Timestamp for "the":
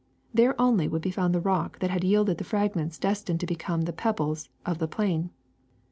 1.35-1.39, 2.39-2.43, 3.83-3.93, 4.79-4.87